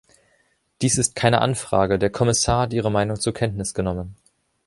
Dies 0.81 0.97
ist 0.97 1.13
keine 1.15 1.43
Anfrage, 1.43 1.99
der 1.99 2.09
Kommissar 2.09 2.61
hat 2.63 2.73
Ihre 2.73 2.89
Meinung 2.89 3.19
zur 3.19 3.35
Kenntnis 3.35 3.75
genommen. 3.75 4.15